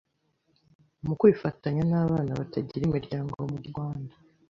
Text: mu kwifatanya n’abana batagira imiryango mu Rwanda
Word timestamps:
mu 1.05 1.13
kwifatanya 1.19 1.83
n’abana 1.91 2.31
batagira 2.39 2.83
imiryango 2.87 3.33
mu 3.51 3.57
Rwanda 3.69 4.15